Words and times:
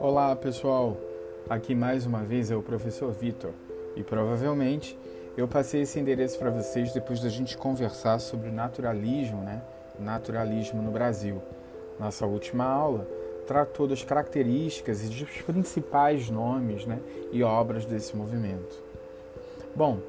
Olá 0.00 0.34
pessoal, 0.34 0.96
aqui 1.48 1.74
mais 1.74 2.06
uma 2.06 2.22
vez 2.24 2.50
é 2.50 2.56
o 2.56 2.62
professor 2.62 3.12
Vitor 3.12 3.52
e 3.94 4.02
provavelmente 4.02 4.98
eu 5.36 5.46
passei 5.46 5.82
esse 5.82 6.00
endereço 6.00 6.38
para 6.38 6.50
vocês 6.50 6.92
depois 6.92 7.20
da 7.20 7.28
gente 7.28 7.58
conversar 7.58 8.18
sobre 8.18 8.48
o 8.48 8.52
naturalismo, 8.52 9.42
né? 9.42 9.62
Naturalismo 9.98 10.80
no 10.80 10.90
Brasil. 10.90 11.42
Nossa 12.00 12.24
última 12.24 12.64
aula 12.64 13.06
tratou 13.46 13.86
das 13.86 14.02
características 14.02 15.04
e 15.04 15.08
dos 15.08 15.42
principais 15.42 16.30
nomes 16.30 16.86
né, 16.86 17.00
e 17.30 17.42
obras 17.42 17.84
desse 17.84 18.16
movimento. 18.16 18.82
Bom, 19.74 20.00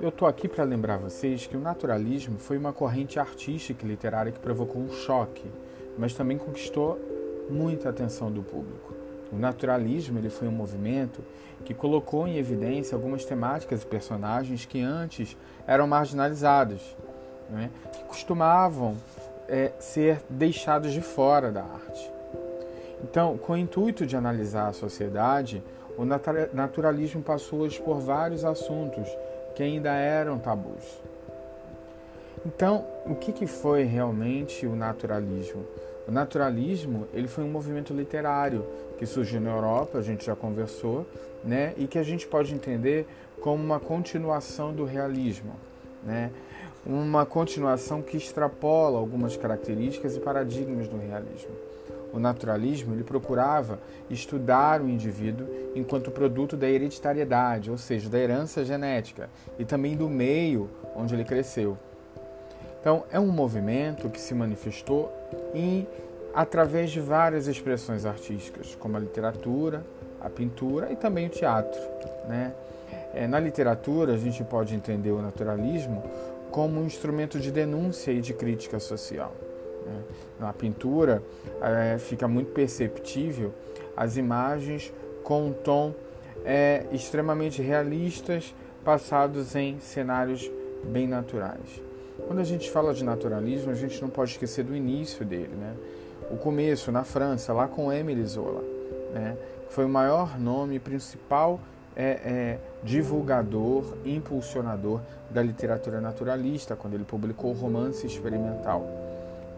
eu 0.00 0.10
estou 0.10 0.28
aqui 0.28 0.46
para 0.46 0.62
lembrar 0.62 0.96
vocês 0.96 1.46
que 1.46 1.56
o 1.56 1.60
naturalismo 1.60 2.38
foi 2.38 2.56
uma 2.56 2.72
corrente 2.72 3.18
artística 3.18 3.84
e 3.84 3.88
literária 3.88 4.30
que 4.30 4.38
provocou 4.38 4.80
um 4.80 4.92
choque, 4.92 5.44
mas 5.98 6.14
também 6.14 6.38
conquistou 6.38 6.98
muita 7.50 7.88
atenção 7.88 8.30
do 8.30 8.42
público. 8.42 8.94
O 9.32 9.36
naturalismo 9.36 10.18
ele 10.18 10.30
foi 10.30 10.46
um 10.46 10.52
movimento 10.52 11.20
que 11.64 11.74
colocou 11.74 12.28
em 12.28 12.36
evidência 12.38 12.94
algumas 12.94 13.24
temáticas 13.24 13.82
e 13.82 13.86
personagens 13.86 14.64
que 14.64 14.80
antes 14.80 15.36
eram 15.66 15.88
marginalizados, 15.88 16.96
né? 17.50 17.70
que 17.92 18.04
costumavam 18.04 18.96
é, 19.48 19.72
ser 19.80 20.22
deixados 20.30 20.92
de 20.92 21.00
fora 21.00 21.50
da 21.50 21.62
arte. 21.62 22.10
Então, 23.02 23.36
com 23.36 23.52
o 23.52 23.56
intuito 23.56 24.06
de 24.06 24.16
analisar 24.16 24.68
a 24.68 24.72
sociedade, 24.72 25.62
o 25.96 26.04
naturalismo 26.04 27.20
passou 27.20 27.64
a 27.64 27.66
expor 27.66 27.98
vários 27.98 28.44
assuntos 28.44 29.08
que 29.58 29.62
ainda 29.64 29.90
eram 29.90 30.38
tabus. 30.38 30.84
Então, 32.46 32.86
o 33.04 33.16
que, 33.16 33.32
que 33.32 33.44
foi 33.44 33.82
realmente 33.82 34.64
o 34.64 34.76
naturalismo? 34.76 35.66
O 36.06 36.12
naturalismo 36.12 37.08
ele 37.12 37.26
foi 37.26 37.42
um 37.42 37.50
movimento 37.50 37.92
literário 37.92 38.64
que 38.96 39.04
surgiu 39.04 39.40
na 39.40 39.50
Europa, 39.50 39.98
a 39.98 40.00
gente 40.00 40.24
já 40.24 40.36
conversou, 40.36 41.04
né, 41.42 41.74
e 41.76 41.88
que 41.88 41.98
a 41.98 42.04
gente 42.04 42.24
pode 42.24 42.54
entender 42.54 43.04
como 43.40 43.60
uma 43.60 43.80
continuação 43.80 44.72
do 44.72 44.84
realismo, 44.84 45.56
né, 46.04 46.30
uma 46.86 47.26
continuação 47.26 48.00
que 48.00 48.16
extrapola 48.16 48.96
algumas 48.96 49.36
características 49.36 50.14
e 50.14 50.20
paradigmas 50.20 50.86
do 50.86 50.98
realismo. 50.98 51.50
O 52.12 52.18
naturalismo 52.18 52.94
ele 52.94 53.04
procurava 53.04 53.78
estudar 54.08 54.80
o 54.80 54.88
indivíduo 54.88 55.46
enquanto 55.74 56.10
produto 56.10 56.56
da 56.56 56.68
hereditariedade, 56.68 57.70
ou 57.70 57.78
seja, 57.78 58.08
da 58.08 58.18
herança 58.18 58.64
genética, 58.64 59.28
e 59.58 59.64
também 59.64 59.96
do 59.96 60.08
meio 60.08 60.70
onde 60.96 61.14
ele 61.14 61.24
cresceu. 61.24 61.76
Então, 62.80 63.04
é 63.10 63.18
um 63.18 63.26
movimento 63.26 64.08
que 64.08 64.20
se 64.20 64.34
manifestou 64.34 65.12
em, 65.54 65.86
através 66.34 66.90
de 66.90 67.00
várias 67.00 67.46
expressões 67.46 68.06
artísticas, 68.06 68.74
como 68.76 68.96
a 68.96 69.00
literatura, 69.00 69.84
a 70.20 70.30
pintura 70.30 70.90
e 70.92 70.96
também 70.96 71.26
o 71.26 71.30
teatro. 71.30 71.80
Né? 72.28 72.52
É, 73.12 73.26
na 73.26 73.40
literatura, 73.40 74.14
a 74.14 74.16
gente 74.16 74.42
pode 74.44 74.74
entender 74.74 75.10
o 75.10 75.20
naturalismo 75.20 76.02
como 76.50 76.80
um 76.80 76.86
instrumento 76.86 77.38
de 77.38 77.50
denúncia 77.50 78.10
e 78.12 78.20
de 78.20 78.32
crítica 78.32 78.78
social. 78.78 79.34
Né? 79.88 80.02
Na 80.38 80.52
pintura, 80.52 81.22
é, 81.60 81.98
fica 81.98 82.28
muito 82.28 82.52
perceptível 82.52 83.52
as 83.96 84.16
imagens 84.16 84.92
com 85.24 85.48
um 85.48 85.52
tom 85.52 85.94
é, 86.44 86.86
extremamente 86.92 87.60
realistas, 87.60 88.54
passados 88.84 89.56
em 89.56 89.80
cenários 89.80 90.50
bem 90.84 91.06
naturais. 91.06 91.82
Quando 92.26 92.40
a 92.40 92.44
gente 92.44 92.70
fala 92.70 92.94
de 92.94 93.04
naturalismo, 93.04 93.70
a 93.70 93.74
gente 93.74 94.00
não 94.00 94.08
pode 94.08 94.32
esquecer 94.32 94.64
do 94.64 94.74
início 94.74 95.24
dele, 95.24 95.54
né? 95.54 95.74
O 96.30 96.36
começo 96.36 96.92
na 96.92 97.04
França, 97.04 97.52
lá 97.52 97.66
com 97.68 97.90
Émile 97.90 98.24
Zola, 98.24 98.62
né? 99.12 99.36
Foi 99.68 99.84
o 99.84 99.88
maior 99.88 100.38
nome 100.38 100.78
principal 100.78 101.60
é, 101.96 102.04
é, 102.04 102.58
divulgador, 102.82 103.84
impulsionador 104.04 105.00
da 105.30 105.42
literatura 105.42 106.00
naturalista, 106.00 106.76
quando 106.76 106.94
ele 106.94 107.04
publicou 107.04 107.50
o 107.50 107.54
romance 107.54 108.06
experimental. 108.06 109.07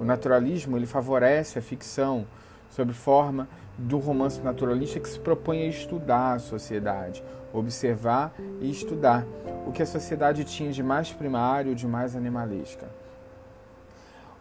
O 0.00 0.04
naturalismo 0.04 0.78
ele 0.78 0.86
favorece 0.86 1.58
a 1.58 1.62
ficção 1.62 2.26
sob 2.70 2.90
forma 2.94 3.46
do 3.76 3.98
romance 3.98 4.40
naturalista 4.40 4.98
que 4.98 5.06
se 5.06 5.20
propõe 5.20 5.64
a 5.64 5.66
estudar 5.66 6.32
a 6.32 6.38
sociedade, 6.38 7.22
observar 7.52 8.32
e 8.62 8.70
estudar 8.70 9.26
o 9.66 9.72
que 9.72 9.82
a 9.82 9.86
sociedade 9.86 10.42
tinha 10.44 10.72
de 10.72 10.82
mais 10.82 11.12
primário, 11.12 11.74
de 11.74 11.86
mais 11.86 12.16
animalesca. 12.16 12.88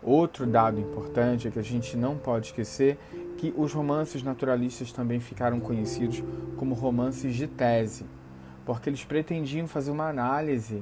Outro 0.02 0.46
dado 0.46 0.80
importante 0.80 1.50
é 1.50 1.52
que 1.52 1.60
a 1.60 1.64
gente 1.64 1.98
não 1.98 2.18
pode 2.18 2.48
esquecer 2.48 2.98
que 3.38 3.54
os 3.58 3.74
romances 3.74 4.24
naturalistas 4.24 4.94
também 4.94 5.20
ficaram 5.20 5.60
conhecidos 5.60 6.24
como 6.56 6.74
romances 6.74 7.36
de 7.36 7.48
tese, 7.48 8.06
porque 8.66 8.90
eles 8.90 9.04
pretendiam 9.04 9.68
fazer 9.68 9.92
uma 9.92 10.08
análise 10.08 10.82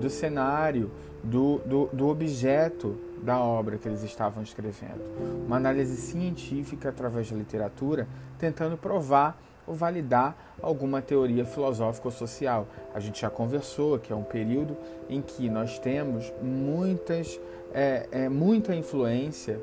do 0.00 0.08
cenário, 0.08 0.92
do, 1.24 1.58
do, 1.66 1.86
do 1.92 2.08
objeto 2.08 2.96
da 3.22 3.38
obra 3.38 3.78
que 3.78 3.88
eles 3.88 4.02
estavam 4.02 4.42
escrevendo. 4.42 5.00
Uma 5.46 5.56
análise 5.56 5.96
científica 5.96 6.88
através 6.88 7.30
da 7.30 7.36
literatura, 7.36 8.06
tentando 8.38 8.76
provar 8.76 9.40
ou 9.66 9.74
validar 9.74 10.36
alguma 10.60 11.00
teoria 11.00 11.44
filosófica 11.44 12.08
ou 12.08 12.12
social. 12.12 12.66
A 12.92 13.00
gente 13.00 13.20
já 13.20 13.30
conversou 13.30 13.98
que 13.98 14.12
é 14.12 14.16
um 14.16 14.24
período 14.24 14.76
em 15.08 15.22
que 15.22 15.48
nós 15.48 15.78
temos 15.78 16.32
muitas, 16.42 17.40
é, 17.72 18.08
é, 18.10 18.28
muita 18.28 18.74
influência 18.74 19.60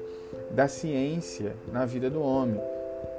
da 0.52 0.68
ciência 0.68 1.56
na 1.72 1.86
vida 1.86 2.10
do 2.10 2.22
homem. 2.22 2.62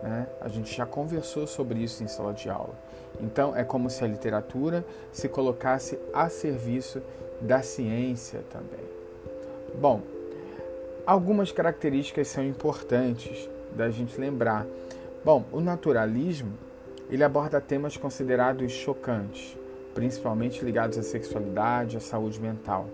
Né? 0.02 0.26
A 0.40 0.48
gente 0.48 0.74
já 0.74 0.86
conversou 0.86 1.46
sobre 1.46 1.80
isso 1.80 2.02
em 2.02 2.08
sala 2.08 2.32
de 2.32 2.48
aula. 2.48 2.74
Então, 3.20 3.54
é 3.54 3.62
como 3.62 3.90
se 3.90 4.02
a 4.02 4.06
literatura 4.06 4.84
se 5.12 5.28
colocasse 5.28 5.98
a 6.14 6.30
serviço 6.30 7.02
da 7.40 7.60
ciência 7.60 8.40
também. 8.50 8.88
Bom, 9.78 10.00
algumas 11.06 11.52
características 11.52 12.28
são 12.28 12.44
importantes 12.44 13.48
da 13.74 13.90
gente 13.90 14.20
lembrar. 14.20 14.66
Bom, 15.24 15.44
o 15.52 15.60
naturalismo 15.60 16.52
ele 17.10 17.24
aborda 17.24 17.60
temas 17.60 17.96
considerados 17.96 18.72
chocantes, 18.72 19.56
principalmente 19.94 20.64
ligados 20.64 20.96
à 20.96 21.02
sexualidade, 21.02 21.96
à 21.96 22.00
saúde 22.00 22.40
mental. 22.40 22.88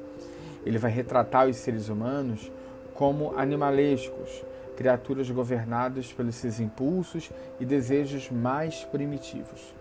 Ele 0.65 0.79
vai 0.79 0.91
retratar 0.91 1.47
os 1.49 1.57
seres 1.57 1.89
humanos 1.89 2.51
como 2.95 3.37
animalescos, 3.39 4.43
criaturas 4.77 5.31
governadas 5.31 6.13
pelos 6.13 6.37
seus 6.37 6.59
impulsos 6.61 7.31
e 7.61 7.65
desejos 7.65 8.31
mais 8.31 8.85
primitivos. 8.85 9.75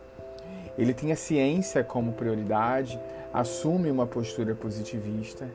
Ele 0.78 0.94
tem 0.94 1.12
a 1.12 1.16
ciência 1.16 1.84
como 1.84 2.14
prioridade, 2.14 3.00
assume 3.34 3.90
uma 3.90 4.06
postura 4.06 4.54
positivista 4.54 5.48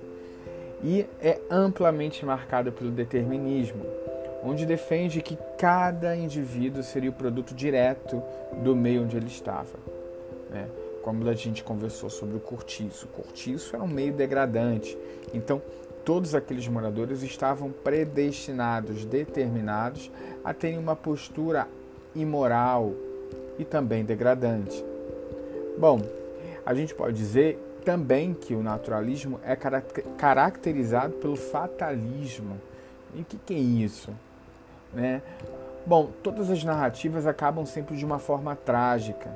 e 0.82 1.06
é 1.20 1.40
amplamente 1.50 2.24
marcado 2.24 2.72
pelo 2.72 2.90
determinismo, 2.90 3.84
onde 4.42 4.64
defende 4.64 5.20
que 5.20 5.36
cada 5.58 6.16
indivíduo 6.16 6.82
seria 6.82 7.10
o 7.10 7.12
produto 7.12 7.54
direto 7.54 8.22
do 8.62 8.74
meio 8.74 9.02
onde 9.02 9.16
ele 9.16 9.26
estava. 9.26 9.78
Né? 10.50 10.66
Como 11.02 11.28
a 11.28 11.34
gente 11.34 11.62
conversou 11.62 12.10
sobre 12.10 12.36
o 12.36 12.40
cortiço. 12.40 13.06
O 13.06 13.22
cortiço 13.22 13.74
era 13.74 13.84
um 13.84 13.88
meio 13.88 14.12
degradante. 14.12 14.96
Então, 15.32 15.62
todos 16.04 16.34
aqueles 16.34 16.66
moradores 16.68 17.22
estavam 17.22 17.70
predestinados, 17.70 19.04
determinados 19.04 20.10
a 20.42 20.52
terem 20.52 20.78
uma 20.78 20.96
postura 20.96 21.68
imoral 22.14 22.92
e 23.58 23.64
também 23.64 24.04
degradante. 24.04 24.84
Bom, 25.78 26.00
a 26.64 26.74
gente 26.74 26.94
pode 26.94 27.16
dizer 27.16 27.58
também 27.80 28.34
que 28.34 28.54
o 28.54 28.62
naturalismo 28.62 29.40
é 29.44 29.56
caracterizado 30.16 31.14
pelo 31.14 31.36
fatalismo. 31.36 32.60
E 33.14 33.22
o 33.22 33.24
que, 33.24 33.36
que 33.36 33.54
é 33.54 33.58
isso? 33.58 34.10
Né? 34.92 35.22
Bom, 35.86 36.10
todas 36.22 36.50
as 36.50 36.62
narrativas 36.62 37.26
acabam 37.26 37.64
sempre 37.64 37.96
de 37.96 38.04
uma 38.04 38.18
forma 38.18 38.54
trágica. 38.54 39.30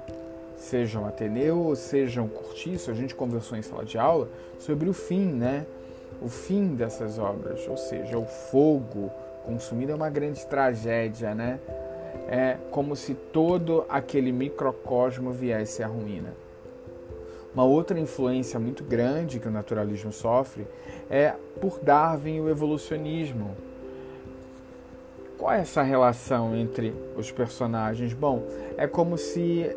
Sejam 0.56 1.06
Ateneu 1.06 1.58
ou 1.58 1.75
sejam 1.75 2.29
Curtiço, 2.29 2.91
a 2.91 2.94
gente 2.94 3.14
conversou 3.14 3.58
em 3.58 3.62
sala 3.62 3.85
de 3.85 3.99
aula 3.99 4.29
sobre 4.58 4.88
o 4.88 4.93
fim, 4.93 5.26
né? 5.26 5.67
O 6.23 6.29
fim 6.29 6.75
dessas 6.75 7.19
obras, 7.19 7.67
ou 7.69 7.76
seja, 7.76 8.17
o 8.17 8.25
fogo 8.25 9.11
consumido 9.44 9.93
é 9.93 9.94
uma 9.94 10.08
grande 10.08 10.47
tragédia, 10.47 11.35
né? 11.35 11.58
É 12.29 12.56
como 12.70 12.94
se 12.94 13.14
todo 13.14 13.85
aquele 13.88 14.31
microcosmo 14.32 15.32
viesse 15.32 15.82
à 15.82 15.87
ruína. 15.87 16.32
Uma 17.54 17.64
outra 17.64 17.98
influência 18.00 18.58
muito 18.58 18.82
grande 18.82 19.38
que 19.38 19.46
o 19.46 19.50
naturalismo 19.50 20.12
sofre 20.12 20.66
é 21.08 21.34
por 21.60 21.78
Darwin 21.78 22.40
o 22.40 22.48
evolucionismo. 22.48 23.56
Qual 25.38 25.52
é 25.52 25.60
essa 25.60 25.82
relação 25.82 26.56
entre 26.56 26.92
os 27.16 27.30
personagens? 27.30 28.12
Bom, 28.12 28.42
é 28.76 28.88
como 28.88 29.16
se 29.16 29.70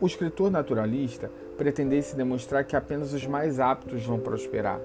o 0.00 0.06
escritor 0.06 0.50
naturalista 0.50 1.30
pretendesse 1.56 2.14
demonstrar 2.14 2.64
que 2.64 2.76
apenas 2.76 3.12
os 3.14 3.26
mais 3.26 3.58
aptos 3.58 4.04
vão 4.04 4.18
prosperar. 4.18 4.80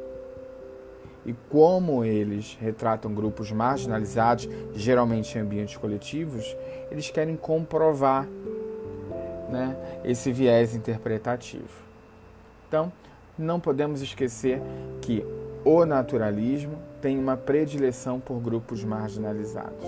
e 1.26 1.34
como 1.50 2.04
eles 2.04 2.58
retratam 2.60 3.14
grupos 3.14 3.50
marginalizados, 3.50 4.50
geralmente 4.74 5.38
em 5.38 5.42
ambientes 5.42 5.78
coletivos, 5.78 6.56
eles 6.92 7.10
querem 7.10 7.38
comprovar 7.38 8.28
né, 9.50 9.78
esse 10.04 10.34
viés 10.34 10.76
interpretativo. 10.76 11.93
Então, 12.74 12.92
não 13.38 13.60
podemos 13.60 14.02
esquecer 14.02 14.60
que 15.00 15.24
o 15.64 15.86
naturalismo 15.86 16.80
tem 17.00 17.20
uma 17.20 17.38
predileção 17.38 18.20
por 18.20 18.40
grupos 18.40 18.84
marginalizados. 18.84 19.86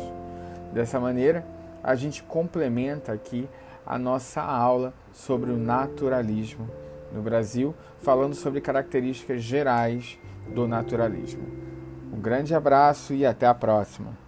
Dessa 0.71 0.99
maneira, 0.99 1.43
a 1.83 1.95
gente 1.95 2.21
complementa 2.21 3.11
aqui 3.11 3.49
a 3.83 3.97
nossa 3.97 4.39
aula 4.39 4.93
sobre 5.11 5.49
o 5.49 5.57
naturalismo 5.57 6.69
no 7.11 7.23
Brasil, 7.23 7.73
falando 8.03 8.35
sobre 8.35 8.61
características 8.61 9.41
gerais 9.41 10.19
do 10.53 10.67
naturalismo. 10.67 11.41
Um 12.13 12.19
grande 12.19 12.53
abraço 12.53 13.15
e 13.15 13.25
até 13.25 13.47
a 13.47 13.55
próxima! 13.55 14.24